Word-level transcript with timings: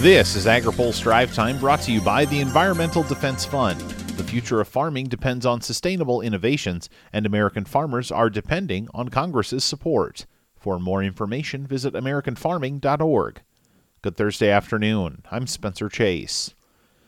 This 0.00 0.36
is 0.36 0.46
AgriPulse 0.46 1.02
Drive 1.02 1.34
Time 1.34 1.58
brought 1.58 1.80
to 1.82 1.90
you 1.90 2.00
by 2.00 2.24
the 2.24 2.38
Environmental 2.38 3.02
Defense 3.02 3.44
Fund. 3.44 3.80
The 3.80 4.22
future 4.22 4.60
of 4.60 4.68
farming 4.68 5.06
depends 5.08 5.44
on 5.44 5.60
sustainable 5.60 6.20
innovations, 6.20 6.88
and 7.12 7.26
American 7.26 7.64
farmers 7.64 8.12
are 8.12 8.30
depending 8.30 8.86
on 8.94 9.08
Congress's 9.08 9.64
support. 9.64 10.24
For 10.54 10.78
more 10.78 11.02
information, 11.02 11.66
visit 11.66 11.94
AmericanFarming.org. 11.94 13.40
Good 14.00 14.16
Thursday 14.16 14.48
afternoon. 14.50 15.24
I'm 15.32 15.48
Spencer 15.48 15.88
Chase. 15.88 16.54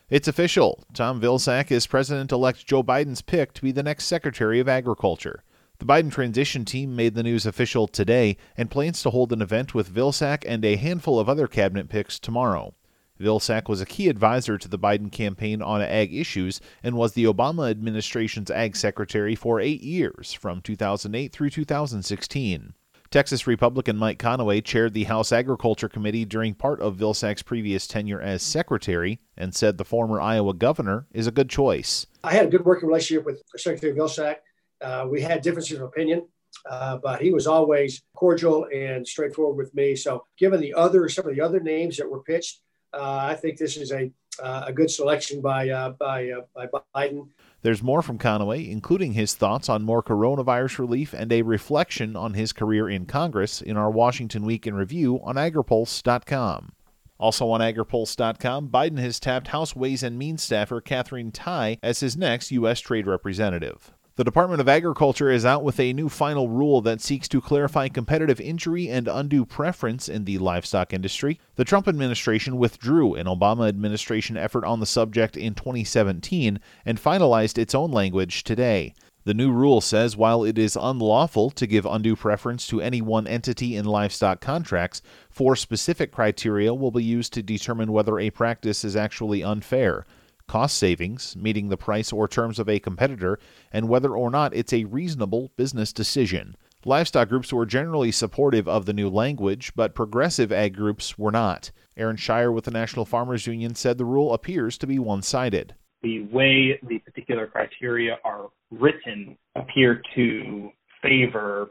It's 0.09 0.27
official. 0.27 0.83
Tom 0.93 1.21
Vilsack 1.21 1.71
is 1.71 1.87
President 1.87 2.33
elect 2.33 2.67
Joe 2.67 2.83
Biden's 2.83 3.23
pick 3.23 3.53
to 3.53 3.63
be 3.63 3.71
the 3.71 3.85
next 3.85 4.07
Secretary 4.07 4.59
of 4.59 4.69
Agriculture. 4.69 5.45
The 5.79 5.87
Biden 5.87 6.11
transition 6.11 6.65
team 6.65 6.97
made 6.97 7.15
the 7.15 7.23
news 7.23 7.47
official 7.47 7.87
today 7.87 8.37
and 8.57 8.69
plans 8.69 9.01
to 9.05 9.11
hold 9.11 9.33
an 9.33 9.41
event 9.41 9.77
with 9.77 9.95
Vilsack 9.95 10.43
and 10.45 10.65
a 10.65 10.75
handful 10.75 11.21
of 11.21 11.29
other 11.29 11.47
cabinet 11.47 11.89
picks 11.89 12.19
tomorrow. 12.19 12.75
Vilsack 13.21 13.69
was 13.69 13.81
a 13.81 13.87
key 13.87 14.09
advisor 14.09 14.57
to 14.57 14.69
the 14.69 14.79
Biden 14.79 15.13
campaign 15.13 15.61
on 15.61 15.83
ag 15.83 16.15
issues 16.15 16.61
and 16.83 16.97
was 16.97 17.13
the 17.13 17.25
Obama 17.25 17.71
administration's 17.71 18.51
ag 18.51 18.75
secretary 18.75 19.35
for 19.35 19.61
eight 19.61 19.83
years, 19.83 20.33
from 20.33 20.61
2008 20.63 21.33
through 21.33 21.51
2016. 21.51 22.75
Texas 23.11 23.45
Republican 23.49 23.97
Mike 23.97 24.21
Conaway 24.21 24.65
chaired 24.65 24.95
the 24.95 25.05
House 25.05 25.33
Agriculture 25.33 25.89
Committee 25.89 26.25
during 26.25 26.55
part 26.55 26.81
of 26.81 26.97
Vilsack's 26.97 27.43
previous 27.43 27.89
tenure 27.89 28.21
as 28.21 28.41
secretary 28.41 29.19
and 29.37 29.53
said 29.53 29.77
the 29.77 29.85
former 29.85 30.21
Iowa 30.21 30.55
governor 30.55 31.07
is 31.13 31.27
a 31.27 31.33
good 31.33 31.51
choice. 31.51 32.07
I 32.23 32.33
had 32.33 32.47
a 32.47 32.49
good 32.49 32.65
working 32.65 32.89
relationship 32.89 33.27
with 33.27 33.43
Secretary 33.57 33.93
Vilsack. 33.93 34.37
Uh, 34.81 35.09
we 35.11 35.21
had 35.21 35.43
differences 35.43 35.79
of 35.79 35.83
opinion, 35.83 36.25
uh, 36.71 36.99
but 36.99 37.21
he 37.21 37.33
was 37.33 37.49
always 37.49 38.01
cordial 38.15 38.67
and 38.73 39.07
straightforward 39.07 39.57
with 39.57 39.75
me. 39.75 39.97
So, 39.97 40.25
given 40.39 40.61
the 40.61 40.75
other 40.75 41.09
some 41.09 41.27
of 41.27 41.35
the 41.35 41.41
other 41.41 41.59
names 41.59 41.97
that 41.97 42.09
were 42.09 42.23
pitched, 42.23 42.61
I 42.93 43.35
think 43.35 43.59
this 43.59 43.77
is 43.77 43.93
a 43.93 44.11
uh, 44.43 44.65
a 44.67 44.73
good 44.73 44.91
selection 44.91 45.41
by 45.41 45.69
uh, 45.69 45.91
by 45.91 46.33
by 46.55 46.67
Biden. 46.95 47.29
There's 47.63 47.83
more 47.83 48.01
from 48.01 48.19
Conaway, 48.19 48.71
including 48.71 49.13
his 49.13 49.35
thoughts 49.35 49.69
on 49.69 49.83
more 49.83 50.03
coronavirus 50.03 50.79
relief 50.79 51.13
and 51.13 51.31
a 51.31 51.43
reflection 51.43 52.17
on 52.17 52.33
his 52.33 52.55
career 52.55 52.89
in 52.89 53.05
Congress 53.05 53.61
in 53.61 53.77
our 53.77 53.91
Washington 53.91 54.45
Week 54.45 54.67
in 54.67 54.75
Review 54.75 55.21
on 55.23 55.35
agripulse.com. 55.35 56.73
Also 57.19 57.51
on 57.51 57.61
agripulse.com, 57.61 58.71
Biden 58.71 58.99
has 58.99 59.21
tapped 59.21 59.49
House 59.49 59.77
Ways 59.77 60.03
and 60.03 60.19
Means 60.19 60.43
staffer 60.43 60.81
Katherine 60.81 61.33
Tai 61.33 61.77
as 61.83 62.01
his 62.01 62.17
next 62.17 62.51
U.S. 62.51 62.81
trade 62.81 63.07
representative. 63.07 63.93
The 64.21 64.25
Department 64.25 64.61
of 64.61 64.69
Agriculture 64.69 65.31
is 65.31 65.47
out 65.47 65.65
with 65.65 65.81
a 65.81 65.95
new 65.95 66.11
final 66.11 66.51
rule 66.51 66.83
that 66.83 67.01
seeks 67.01 67.27
to 67.29 67.41
clarify 67.41 67.89
competitive 67.89 68.39
injury 68.39 68.87
and 68.87 69.09
undue 69.09 69.47
preference 69.47 70.11
in 70.11 70.27
the 70.27 70.37
livestock 70.37 70.93
industry. 70.93 71.41
The 71.57 71.65
Trump 71.65 71.89
administration 71.89 72.59
withdrew 72.59 73.15
an 73.15 73.25
Obama 73.25 73.67
administration 73.67 74.37
effort 74.37 74.67
on 74.67 74.79
the 74.79 74.85
subject 74.85 75.39
in 75.39 75.55
2017 75.55 76.61
and 76.85 77.03
finalized 77.03 77.57
its 77.57 77.75
own 77.75 77.93
language 77.93 78.45
today. 78.45 78.93
The 79.25 79.33
new 79.33 79.53
rule 79.53 79.81
says 79.81 80.19
while 80.19 80.45
it 80.45 80.59
is 80.59 80.77
unlawful 80.79 81.49
to 81.53 81.67
give 81.67 81.87
undue 81.87 82.15
preference 82.15 82.67
to 82.67 82.83
any 82.83 83.01
one 83.01 83.27
entity 83.27 83.75
in 83.75 83.87
livestock 83.87 84.43
contracts, 84.43 85.01
four 85.31 85.57
specific 85.57 86.13
criteria 86.13 86.75
will 86.75 86.91
be 86.91 87.03
used 87.03 87.33
to 87.33 87.43
determine 87.43 87.91
whether 87.91 88.19
a 88.19 88.29
practice 88.29 88.85
is 88.85 88.97
actually 88.97 89.43
unfair 89.43 90.05
cost 90.51 90.77
savings, 90.77 91.37
meeting 91.37 91.69
the 91.69 91.77
price 91.77 92.13
or 92.13 92.27
terms 92.27 92.59
of 92.59 92.69
a 92.69 92.81
competitor, 92.81 93.39
and 93.71 93.89
whether 93.89 94.17
or 94.17 94.33
not 94.33 94.53
it's 94.53 94.73
a 94.73 94.83
reasonable 94.83 95.53
business 95.57 95.93
decision. 95.93 96.57
Livestock 96.85 97.29
groups 97.29 97.53
were 97.53 97.65
generally 97.65 98.11
supportive 98.11 98.67
of 98.67 98.85
the 98.85 98.93
new 98.93 99.09
language, 99.09 99.71
but 99.77 99.95
progressive 99.95 100.51
ag 100.51 100.75
groups 100.75 101.17
were 101.17 101.31
not. 101.31 101.71
Aaron 101.97 102.17
Shire 102.17 102.51
with 102.51 102.65
the 102.65 102.73
National 102.73 103.05
Farmers 103.05 103.47
Union 103.47 103.77
said 103.77 103.97
the 103.97 104.05
rule 104.05 104.35
appears 104.35 104.77
to 104.79 104.89
be 104.89 104.99
one 104.99 105.23
sided. 105.23 105.77
The 106.03 106.23
way 106.33 106.81
the 106.83 106.99
particular 106.99 107.47
criteria 107.47 108.19
are 108.25 108.49
written 108.73 109.39
appear 109.55 110.03
to 110.17 110.71
favor 111.01 111.71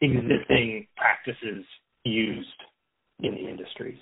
existing 0.00 0.86
practices 0.96 1.62
used 2.04 2.62
in 3.20 3.34
the 3.34 3.50
industries. 3.50 4.00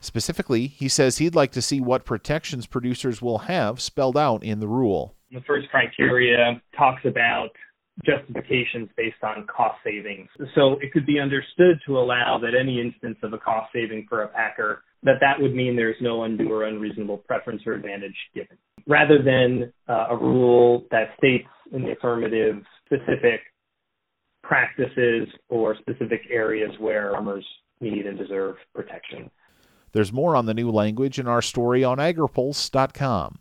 Specifically, 0.00 0.66
he 0.66 0.88
says 0.88 1.18
he'd 1.18 1.34
like 1.34 1.52
to 1.52 1.62
see 1.62 1.80
what 1.80 2.04
protections 2.04 2.66
producers 2.66 3.20
will 3.22 3.38
have 3.38 3.80
spelled 3.80 4.16
out 4.16 4.44
in 4.44 4.60
the 4.60 4.68
rule. 4.68 5.14
The 5.32 5.40
first 5.46 5.68
criteria 5.70 6.60
talks 6.76 7.02
about 7.04 7.50
justifications 8.04 8.90
based 8.96 9.22
on 9.22 9.46
cost 9.46 9.78
savings. 9.82 10.28
So 10.54 10.74
it 10.80 10.92
could 10.92 11.06
be 11.06 11.18
understood 11.18 11.80
to 11.86 11.98
allow 11.98 12.38
that 12.42 12.52
any 12.58 12.80
instance 12.80 13.16
of 13.22 13.32
a 13.32 13.38
cost 13.38 13.72
saving 13.72 14.06
for 14.08 14.22
a 14.22 14.28
packer 14.28 14.82
that 15.02 15.16
that 15.20 15.40
would 15.40 15.54
mean 15.54 15.76
there's 15.76 15.96
no 16.00 16.24
undue 16.24 16.52
or 16.52 16.64
unreasonable 16.64 17.18
preference 17.18 17.62
or 17.66 17.74
advantage 17.74 18.16
given, 18.34 18.56
rather 18.86 19.22
than 19.22 19.72
uh, 19.88 20.06
a 20.10 20.16
rule 20.16 20.84
that 20.90 21.10
states 21.16 21.48
in 21.72 21.82
the 21.82 21.92
affirmative 21.92 22.62
specific 22.84 23.40
practices 24.42 25.28
or 25.48 25.76
specific 25.76 26.20
areas 26.30 26.70
where 26.78 27.12
farmers 27.12 27.46
need 27.80 28.06
and 28.06 28.18
deserve 28.18 28.56
protection. 28.74 29.30
There's 29.96 30.12
more 30.12 30.36
on 30.36 30.44
the 30.44 30.52
new 30.52 30.70
language 30.70 31.18
in 31.18 31.26
our 31.26 31.40
story 31.40 31.82
on 31.82 31.96
agripulse.com. 31.96 33.38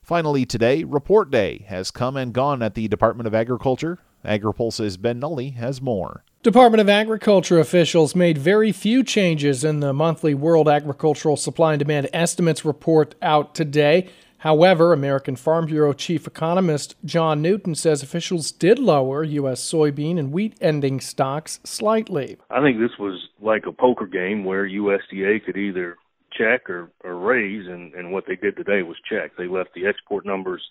Finally, 0.00 0.46
today, 0.46 0.82
Report 0.82 1.30
Day 1.30 1.66
has 1.68 1.90
come 1.90 2.16
and 2.16 2.32
gone 2.32 2.62
at 2.62 2.74
the 2.74 2.88
Department 2.88 3.26
of 3.26 3.34
Agriculture. 3.34 3.98
AgriPulse's 4.24 4.96
Ben 4.96 5.20
Nuelle 5.20 5.50
has 5.50 5.82
more. 5.82 6.24
Department 6.42 6.80
of 6.80 6.88
Agriculture 6.88 7.58
officials 7.58 8.14
made 8.14 8.38
very 8.38 8.72
few 8.72 9.04
changes 9.04 9.62
in 9.62 9.80
the 9.80 9.92
monthly 9.92 10.32
World 10.32 10.70
Agricultural 10.70 11.36
Supply 11.36 11.74
and 11.74 11.80
Demand 11.80 12.08
Estimates 12.14 12.64
report 12.64 13.14
out 13.20 13.54
today. 13.54 14.08
However, 14.38 14.92
American 14.92 15.34
Farm 15.34 15.66
Bureau 15.66 15.92
chief 15.92 16.26
economist 16.26 16.94
John 17.04 17.42
Newton 17.42 17.74
says 17.74 18.02
officials 18.02 18.52
did 18.52 18.78
lower 18.78 19.24
U.S. 19.24 19.60
soybean 19.60 20.18
and 20.18 20.32
wheat 20.32 20.56
ending 20.60 21.00
stocks 21.00 21.58
slightly. 21.64 22.36
I 22.50 22.60
think 22.62 22.78
this 22.78 22.96
was 22.98 23.28
like 23.40 23.66
a 23.66 23.72
poker 23.72 24.06
game 24.06 24.44
where 24.44 24.68
USDA 24.68 25.44
could 25.44 25.56
either 25.56 25.96
check 26.32 26.70
or, 26.70 26.90
or 27.02 27.16
raise, 27.16 27.66
and, 27.66 27.92
and 27.94 28.12
what 28.12 28.24
they 28.28 28.36
did 28.36 28.56
today 28.56 28.82
was 28.82 28.96
check. 29.10 29.32
They 29.36 29.48
left 29.48 29.70
the 29.74 29.86
export 29.86 30.24
numbers 30.24 30.62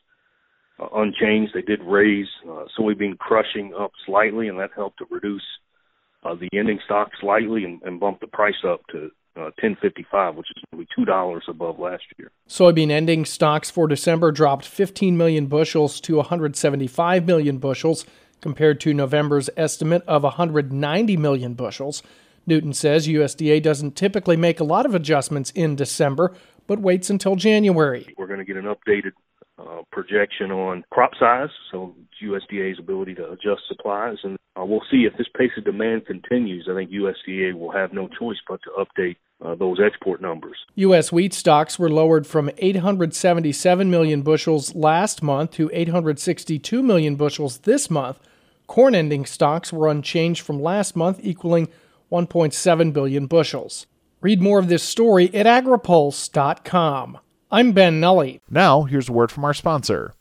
uh, 0.80 0.88
unchanged. 0.96 1.54
They 1.54 1.62
did 1.62 1.82
raise 1.84 2.28
uh, 2.50 2.66
soybean 2.80 3.18
crushing 3.18 3.74
up 3.78 3.92
slightly, 4.06 4.48
and 4.48 4.60
that 4.60 4.70
helped 4.76 5.00
to 5.00 5.06
reduce 5.10 5.44
uh, 6.24 6.36
the 6.36 6.50
ending 6.58 6.80
stock 6.86 7.10
slightly 7.20 7.66
and, 7.66 7.82
and 7.84 8.00
bump 8.00 8.22
the 8.22 8.28
price 8.28 8.64
up 8.66 8.82
to 8.92 9.12
uh, 9.38 9.52
1055, 9.62 10.36
which 10.36 10.48
is 10.56 10.64
nearly 10.72 10.88
two 10.96 11.06
dollars 11.06 11.44
above 11.48 11.80
last 11.80 12.04
year. 12.18 12.32
Soybean 12.50 12.90
ending 12.90 13.24
stocks 13.24 13.70
for 13.70 13.88
December 13.88 14.32
dropped 14.32 14.66
15 14.66 15.16
million 15.16 15.46
bushels 15.46 16.02
to 16.02 16.16
175 16.18 17.26
million 17.26 17.58
bushels, 17.60 18.06
compared 18.42 18.80
to 18.82 18.94
November's 18.94 19.50
estimate 19.58 20.04
of 20.08 20.24
190 20.24 21.18
million 21.18 21.54
bushels. 21.54 22.04
Newton 22.46 22.74
says 22.74 23.08
USDA 23.08 23.62
doesn't 23.62 23.96
typically 23.96 24.38
make 24.38 24.60
a 24.60 24.64
lot 24.64 24.86
of 24.86 24.96
adjustments 24.96 25.52
in 25.52 25.76
December, 25.76 26.34
but 26.66 26.80
waits 26.80 27.10
until 27.10 27.36
January. 27.36 28.14
We're 28.18 28.28
going 28.28 28.40
to 28.40 28.46
get 28.46 28.58
an 28.58 28.66
updated 28.66 29.12
uh, 29.60 29.82
projection 29.92 30.52
on 30.52 30.84
crop 30.92 31.12
size, 31.20 31.50
so 31.72 31.96
USDA's 32.24 32.80
ability 32.80 33.16
to 33.16 33.32
adjust 33.32 33.64
supplies, 33.68 34.18
and 34.24 34.38
we'll 34.68 34.84
see 34.92 35.06
if 35.06 35.18
this 35.18 35.28
pace 35.36 35.52
of 35.58 35.66
demand 35.66 36.06
continues. 36.06 36.68
I 36.70 36.76
think 36.76 36.92
USDA 36.92 37.54
will 37.54 37.72
have 37.72 37.94
no 37.94 38.08
choice 38.08 38.38
but 38.48 38.60
to 38.64 38.70
update 38.72 39.16
uh, 39.44 39.56
those 39.56 39.80
export 39.80 40.22
numbers. 40.22 40.58
U.S. 40.76 41.12
wheat 41.12 41.34
stocks 41.34 41.78
were 41.78 41.90
lowered 41.90 42.26
from 42.26 42.50
877 42.58 43.90
million 43.90 44.22
bushels 44.22 44.76
last 44.76 45.22
month 45.22 45.52
to 45.52 45.70
862 45.74 46.84
million 46.84 47.16
bushels 47.16 47.60
this 47.60 47.90
month. 47.90 48.20
Corn 48.68 48.96
ending 48.96 49.26
stocks 49.26 49.72
were 49.72 49.88
unchanged 49.88 50.42
from 50.42 50.62
last 50.62 50.96
month, 50.96 51.20
equaling 51.22 51.70
1.7 52.12 52.94
billion 52.94 53.28
bushels. 53.28 53.86
Read 54.22 54.42
more 54.42 54.60
of 54.60 54.68
this 54.68 54.84
story 54.84 55.34
at 55.34 55.46
agripulse.com. 55.46 57.20
I'm 57.50 57.72
Ben 57.72 58.02
Nuelle. 58.02 58.40
Now, 58.50 58.84
here's 58.84 59.08
a 59.08 59.14
word 59.14 59.32
from 59.32 59.46
our 59.46 59.54
sponsor. 59.54 60.14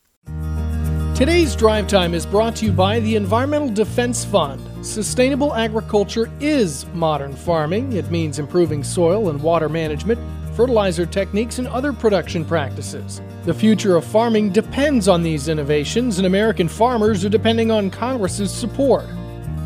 Today's 1.16 1.56
drive 1.56 1.88
time 1.88 2.12
is 2.12 2.26
brought 2.26 2.54
to 2.56 2.66
you 2.66 2.72
by 2.72 3.00
the 3.00 3.16
Environmental 3.16 3.70
Defense 3.70 4.22
Fund. 4.22 4.60
Sustainable 4.84 5.54
agriculture 5.54 6.30
is 6.40 6.84
modern 6.92 7.34
farming. 7.34 7.94
It 7.94 8.10
means 8.10 8.38
improving 8.38 8.84
soil 8.84 9.30
and 9.30 9.42
water 9.42 9.70
management, 9.70 10.20
fertilizer 10.54 11.06
techniques, 11.06 11.58
and 11.58 11.68
other 11.68 11.94
production 11.94 12.44
practices. 12.44 13.22
The 13.46 13.54
future 13.54 13.96
of 13.96 14.04
farming 14.04 14.50
depends 14.50 15.08
on 15.08 15.22
these 15.22 15.48
innovations, 15.48 16.18
and 16.18 16.26
American 16.26 16.68
farmers 16.68 17.24
are 17.24 17.30
depending 17.30 17.70
on 17.70 17.88
Congress's 17.88 18.52
support. 18.52 19.06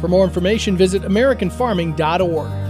For 0.01 0.07
more 0.07 0.23
information, 0.23 0.77
visit 0.77 1.03
AmericanFarming.org. 1.03 2.70